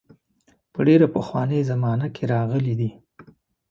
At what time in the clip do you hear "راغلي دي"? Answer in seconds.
2.33-2.89